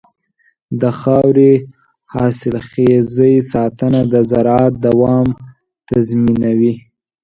د 0.81 0.83
خاورې 0.99 1.53
حاصلخېزۍ 2.13 3.35
ساتنه 3.53 4.01
د 4.13 4.15
زراعت 4.29 4.73
دوام 4.85 5.27
تضمینوي. 5.87 6.73